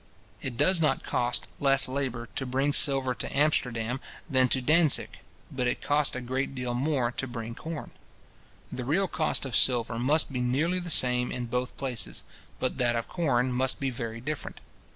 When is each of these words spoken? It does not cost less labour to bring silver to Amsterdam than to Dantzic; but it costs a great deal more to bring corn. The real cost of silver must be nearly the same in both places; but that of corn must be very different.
It 0.41 0.57
does 0.57 0.81
not 0.81 1.03
cost 1.03 1.45
less 1.59 1.87
labour 1.87 2.27
to 2.33 2.43
bring 2.47 2.73
silver 2.73 3.13
to 3.13 3.37
Amsterdam 3.37 3.99
than 4.27 4.49
to 4.49 4.59
Dantzic; 4.59 5.19
but 5.51 5.67
it 5.67 5.79
costs 5.83 6.15
a 6.15 6.21
great 6.21 6.55
deal 6.55 6.73
more 6.73 7.11
to 7.11 7.27
bring 7.27 7.53
corn. 7.53 7.91
The 8.71 8.83
real 8.83 9.07
cost 9.07 9.45
of 9.45 9.55
silver 9.55 9.99
must 9.99 10.33
be 10.33 10.39
nearly 10.41 10.79
the 10.79 10.89
same 10.89 11.31
in 11.31 11.45
both 11.45 11.77
places; 11.77 12.23
but 12.59 12.79
that 12.79 12.95
of 12.95 13.07
corn 13.07 13.51
must 13.51 13.79
be 13.79 13.91
very 13.91 14.19
different. 14.19 14.59